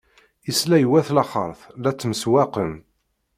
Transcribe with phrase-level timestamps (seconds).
[0.51, 2.71] Isla i wat laxert la ttemsewwaqen.